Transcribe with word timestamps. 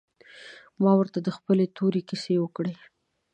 ما 0.81 0.91
ورته 0.99 1.19
د 1.23 1.29
خپلې 1.37 1.65
تورې 1.77 2.01
کيسه 2.09 2.35
وکړه. 2.41 2.73